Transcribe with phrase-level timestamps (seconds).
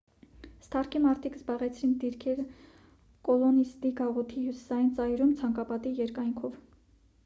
[0.61, 2.47] սթարքի մարդիկ զբաղեցրին դիրքերը
[3.29, 6.63] կոլոնիստի գաղութի հյուսիսային ծայրում ցանկապատի երկայնքով